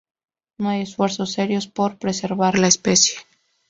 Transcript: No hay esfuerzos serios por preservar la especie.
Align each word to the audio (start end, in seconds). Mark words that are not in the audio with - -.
No 0.57 0.69
hay 0.69 0.81
esfuerzos 0.81 1.31
serios 1.31 1.67
por 1.67 1.99
preservar 1.99 2.57
la 2.57 2.65
especie. 2.67 3.19